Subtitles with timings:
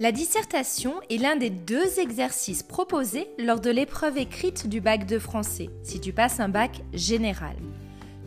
[0.00, 5.18] La dissertation est l'un des deux exercices proposés lors de l'épreuve écrite du bac de
[5.18, 7.56] français, si tu passes un bac général.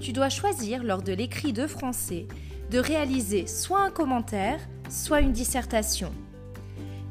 [0.02, 2.28] Tu dois choisir lors de l'écrit de français
[2.71, 6.12] de réaliser soit un commentaire, soit une dissertation.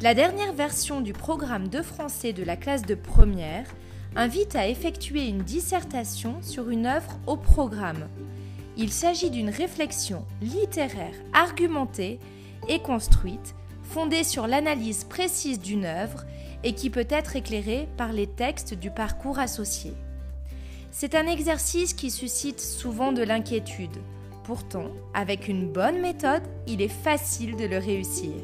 [0.03, 3.67] La dernière version du programme de français de la classe de première
[4.15, 8.09] invite à effectuer une dissertation sur une œuvre au programme.
[8.77, 12.19] Il s'agit d'une réflexion littéraire argumentée
[12.69, 13.55] et construite
[13.91, 16.25] fondée sur l'analyse précise d'une œuvre
[16.63, 19.93] et qui peut être éclairée par les textes du parcours associé.
[20.93, 23.99] C'est un exercice qui suscite souvent de l'inquiétude.
[24.45, 28.35] Pourtant, avec une bonne méthode, il est facile de le réussir.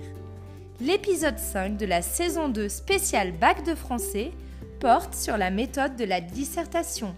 [0.80, 4.32] L'épisode 5 de la saison 2 spéciale Bac de français
[4.80, 7.14] porte sur la méthode de la dissertation.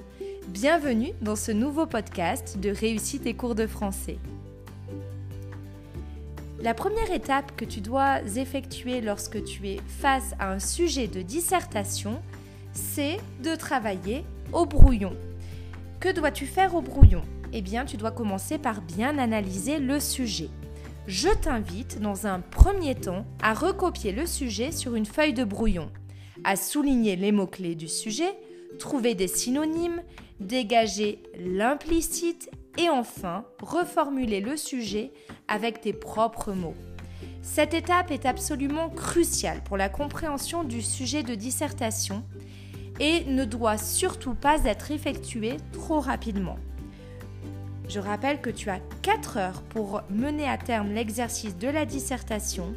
[0.48, 4.18] Bienvenue dans ce nouveau podcast de réussite et cours de français.
[6.61, 11.23] La première étape que tu dois effectuer lorsque tu es face à un sujet de
[11.23, 12.21] dissertation,
[12.73, 15.16] c'est de travailler au brouillon.
[16.01, 17.23] Que dois-tu faire au brouillon?
[17.52, 20.49] Eh bien, tu dois commencer par bien analyser le sujet.
[21.07, 25.93] Je t'invite dans un premier temps à recopier le sujet sur une feuille de brouillon,
[26.43, 28.37] à souligner les mots-clés du sujet,
[28.80, 30.02] trouver des synonymes,
[30.41, 35.12] dégager l'implicite et enfin reformuler le sujet
[35.48, 36.76] avec tes propres mots.
[37.43, 42.24] Cette étape est absolument cruciale pour la compréhension du sujet de dissertation
[43.01, 46.57] et ne doit surtout pas être effectuée trop rapidement.
[47.88, 52.74] Je rappelle que tu as 4 heures pour mener à terme l'exercice de la dissertation.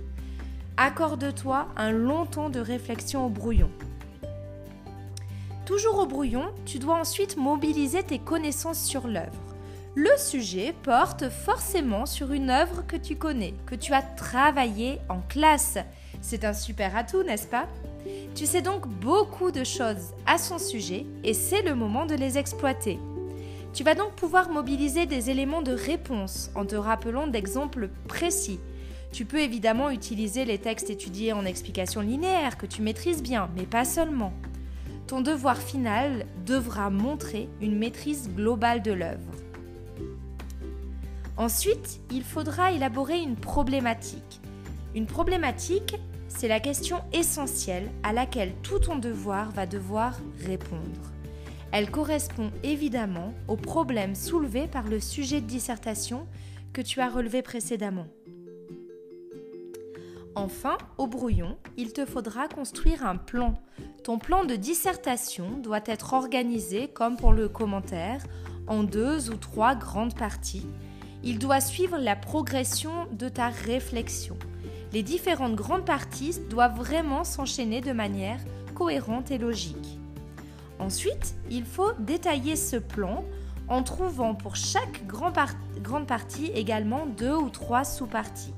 [0.77, 3.69] Accorde-toi un long temps de réflexion au brouillon.
[5.65, 9.50] Toujours au brouillon, tu dois ensuite mobiliser tes connaissances sur l'œuvre.
[9.93, 15.19] Le sujet porte forcément sur une œuvre que tu connais, que tu as travaillée en
[15.19, 15.77] classe.
[16.21, 17.67] C'est un super atout, n'est-ce pas?
[18.33, 22.37] Tu sais donc beaucoup de choses à son sujet et c'est le moment de les
[22.37, 22.99] exploiter.
[23.73, 28.61] Tu vas donc pouvoir mobiliser des éléments de réponse en te rappelant d'exemples précis.
[29.11, 33.65] Tu peux évidemment utiliser les textes étudiés en explication linéaire que tu maîtrises bien, mais
[33.65, 34.31] pas seulement.
[35.07, 39.33] Ton devoir final devra montrer une maîtrise globale de l'œuvre.
[41.37, 44.41] Ensuite, il faudra élaborer une problématique.
[44.95, 45.95] Une problématique,
[46.27, 51.11] c'est la question essentielle à laquelle tout ton devoir va devoir répondre.
[51.71, 56.27] Elle correspond évidemment au problème soulevé par le sujet de dissertation
[56.73, 58.07] que tu as relevé précédemment.
[60.35, 63.53] Enfin, au brouillon, il te faudra construire un plan.
[64.03, 68.23] Ton plan de dissertation doit être organisé, comme pour le commentaire,
[68.67, 70.67] en deux ou trois grandes parties
[71.23, 74.37] il doit suivre la progression de ta réflexion.
[74.93, 78.39] Les différentes grandes parties doivent vraiment s'enchaîner de manière
[78.75, 79.99] cohérente et logique.
[80.79, 83.23] Ensuite, il faut détailler ce plan
[83.67, 88.53] en trouvant pour chaque grande partie également deux ou trois sous-parties.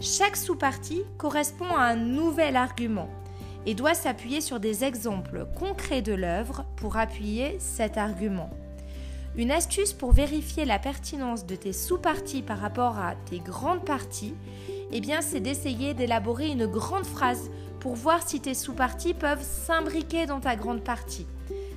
[0.00, 3.10] Chaque sous-partie correspond à un nouvel argument
[3.66, 8.48] et doit s'appuyer sur des exemples concrets de l'œuvre pour appuyer cet argument.
[9.36, 14.34] Une astuce pour vérifier la pertinence de tes sous-parties par rapport à tes grandes parties,
[14.92, 20.26] eh bien c'est d'essayer d'élaborer une grande phrase pour voir si tes sous-parties peuvent s'imbriquer
[20.26, 21.26] dans ta grande partie.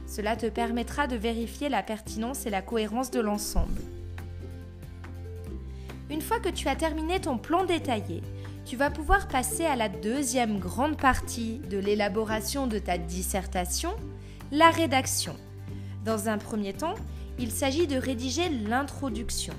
[0.08, 3.82] Cela te permettra de vérifier la pertinence et la cohérence de l'ensemble.
[6.10, 8.22] Une fois que tu as terminé ton plan détaillé,
[8.66, 13.92] tu vas pouvoir passer à la deuxième grande partie de l'élaboration de ta dissertation,
[14.52, 15.36] la rédaction.
[16.04, 16.96] Dans un premier temps,
[17.40, 19.54] il s'agit de rédiger l'introduction.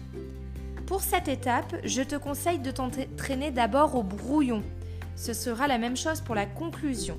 [0.86, 4.62] Pour cette étape, je te conseille de t'entraîner d'abord au brouillon.
[5.16, 7.18] Ce sera la même chose pour la conclusion,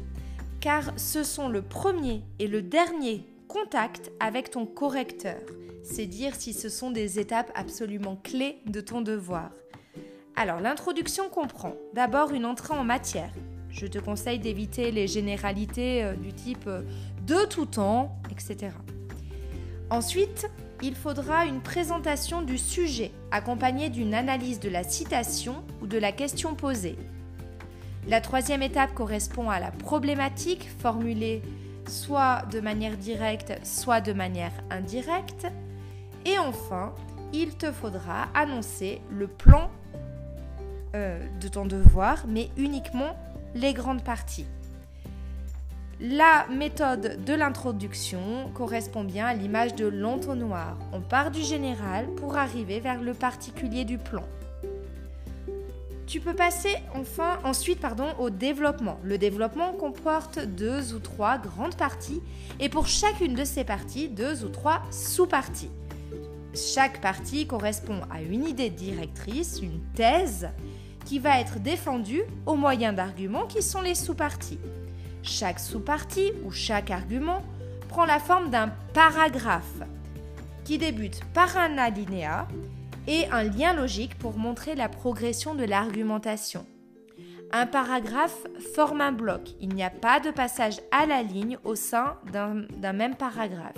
[0.60, 5.40] car ce sont le premier et le dernier contact avec ton correcteur.
[5.84, 9.52] C'est dire si ce sont des étapes absolument clés de ton devoir.
[10.36, 13.32] Alors l'introduction comprend d'abord une entrée en matière.
[13.70, 16.82] Je te conseille d'éviter les généralités euh, du type euh,
[17.26, 18.70] de tout temps, etc.
[19.90, 20.50] Ensuite,
[20.82, 26.12] il faudra une présentation du sujet accompagnée d'une analyse de la citation ou de la
[26.12, 26.98] question posée.
[28.08, 31.42] La troisième étape correspond à la problématique formulée
[31.88, 35.48] soit de manière directe, soit de manière indirecte.
[36.26, 36.94] Et enfin,
[37.34, 39.70] il te faudra annoncer le plan
[40.96, 43.16] euh, de ton devoir, mais uniquement
[43.54, 44.48] les grandes parties.
[46.02, 50.78] La méthode de l'introduction correspond bien à l'image de l'entonnoir.
[50.92, 54.26] On part du général pour arriver vers le particulier du plan.
[56.06, 57.80] Tu peux passer enfin ensuite
[58.20, 59.00] au développement.
[59.04, 62.22] Le développement comporte deux ou trois grandes parties
[62.60, 65.72] et pour chacune de ces parties, deux ou trois sous-parties.
[66.54, 70.50] Chaque partie correspond à une idée directrice, une thèse,
[71.06, 74.60] qui va être défendue au moyen d'arguments qui sont les sous-parties.
[75.26, 77.44] Chaque sous-partie ou chaque argument
[77.90, 79.82] prend la forme d'un paragraphe
[80.64, 82.48] qui débute par un alinéa
[83.08, 86.66] et un lien logique pour montrer la progression de l'argumentation.
[87.52, 88.38] Un paragraphe
[88.76, 89.52] forme un bloc.
[89.60, 93.74] Il n'y a pas de passage à la ligne au sein d'un même paragraphe.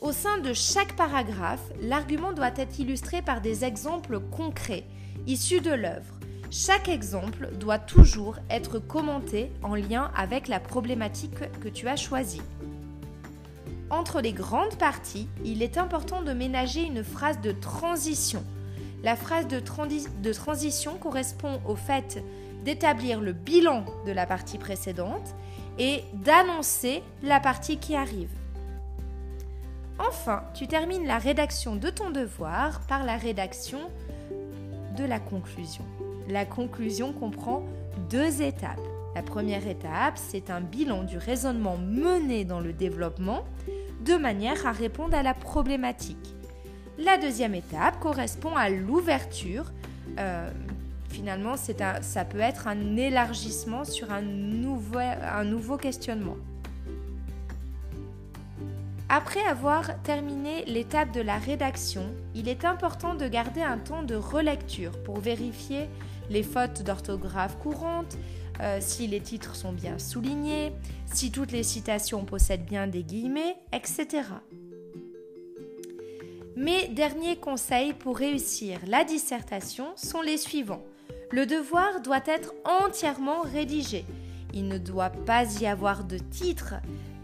[0.00, 4.84] Au sein de chaque paragraphe, l'argument doit être illustré par des exemples concrets,
[5.26, 6.19] issus de l'œuvre.
[6.52, 12.42] Chaque exemple doit toujours être commenté en lien avec la problématique que tu as choisie.
[13.88, 18.44] Entre les grandes parties, il est important de ménager une phrase de transition.
[19.04, 19.60] La phrase de,
[20.32, 22.22] transition correspond au fait
[22.64, 25.36] d'établir le bilan de la partie précédente
[25.78, 28.30] et d'annoncer la partie qui arrive.
[30.00, 33.78] Enfin, tu termines la rédaction de ton devoir par la rédaction
[34.96, 35.84] de la conclusion.
[36.30, 37.64] La conclusion comprend
[38.08, 38.78] deux étapes.
[39.16, 43.44] La première étape, c'est un bilan du raisonnement mené dans le développement
[44.04, 46.36] de manière à répondre à la problématique.
[46.98, 49.72] La deuxième étape correspond à l'ouverture.
[50.20, 50.48] Euh,
[51.08, 56.36] finalement, ça peut être un élargissement sur un nouveau questionnement.
[59.12, 64.14] Après avoir terminé l'étape de la rédaction, il est important de garder un temps de
[64.14, 65.88] relecture pour vérifier
[66.30, 68.16] les fautes d'orthographe courantes,
[68.60, 70.72] euh, si les titres sont bien soulignés,
[71.12, 74.28] si toutes les citations possèdent bien des guillemets, etc.
[76.54, 80.84] Mes derniers conseils pour réussir la dissertation sont les suivants.
[81.32, 84.04] Le devoir doit être entièrement rédigé.
[84.54, 86.74] Il ne doit pas y avoir de titre,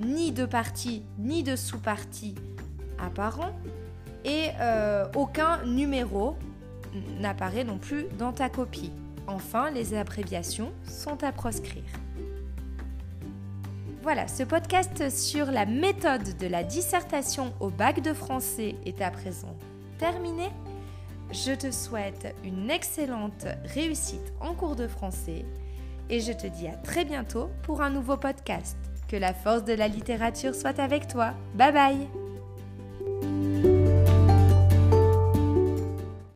[0.00, 2.34] ni de partie, ni de sous-partie
[2.98, 3.52] apparent,
[4.24, 6.36] et euh, aucun numéro
[7.20, 8.92] n'apparaît non plus dans ta copie.
[9.26, 11.84] Enfin, les abréviations sont à proscrire.
[14.02, 19.10] Voilà, ce podcast sur la méthode de la dissertation au bac de français est à
[19.10, 19.56] présent
[19.98, 20.48] terminé.
[21.32, 25.44] Je te souhaite une excellente réussite en cours de français
[26.08, 28.76] et je te dis à très bientôt pour un nouveau podcast.
[29.08, 31.32] Que la force de la littérature soit avec toi.
[31.54, 32.25] Bye bye